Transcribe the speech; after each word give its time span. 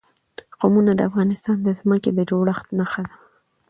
قومونه 0.59 0.91
د 0.95 1.01
افغانستان 1.09 1.57
د 1.63 1.69
ځمکې 1.79 2.09
د 2.13 2.19
جوړښت 2.29 2.67
نښه 2.79 3.01
ده. 3.07 3.15